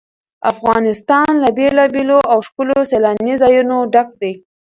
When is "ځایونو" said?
3.41-3.77